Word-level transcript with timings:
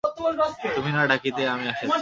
তুমি 0.75 0.89
না 0.91 1.01
ডাকিতেই 1.07 1.47
আমি 1.47 1.65
আসিয়াছি। 1.67 1.87